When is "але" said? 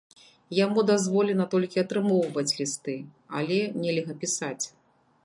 3.41-3.59